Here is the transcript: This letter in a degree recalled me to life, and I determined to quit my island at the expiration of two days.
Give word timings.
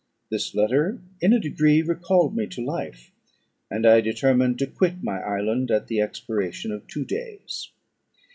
This 0.31 0.55
letter 0.55 0.99
in 1.21 1.31
a 1.31 1.39
degree 1.39 1.83
recalled 1.83 2.35
me 2.35 2.47
to 2.47 2.65
life, 2.65 3.11
and 3.69 3.85
I 3.85 4.01
determined 4.01 4.57
to 4.57 4.65
quit 4.65 5.03
my 5.03 5.19
island 5.19 5.69
at 5.69 5.89
the 5.89 6.01
expiration 6.01 6.71
of 6.71 6.87
two 6.87 7.05
days. 7.05 7.69